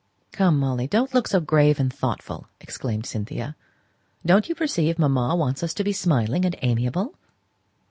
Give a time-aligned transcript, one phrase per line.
[0.31, 3.55] "Come, Molly, don't look so grave and thoughtful," exclaimed Cynthia.
[4.25, 7.13] "Don't you perceive mamma wants us to be smiling and amiable?"